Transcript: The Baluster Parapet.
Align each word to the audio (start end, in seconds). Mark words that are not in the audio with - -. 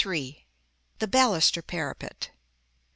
The 0.97 1.07
Baluster 1.07 1.61
Parapet. 1.61 2.31